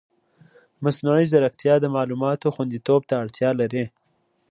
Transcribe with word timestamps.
مصنوعي 0.83 1.25
ځیرکتیا 1.31 1.75
د 1.81 1.85
معلوماتو 1.95 2.53
خوندیتوب 2.55 3.01
ته 3.09 3.13
اړتیا 3.23 3.49
لري. 3.61 3.85